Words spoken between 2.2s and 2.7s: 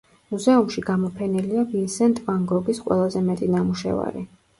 ვან